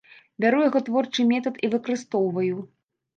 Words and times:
Бяру 0.43 0.61
яго 0.67 0.79
творчы 0.87 1.25
метад 1.31 1.59
і 1.67 1.69
выкарыстоўваю. 1.73 2.63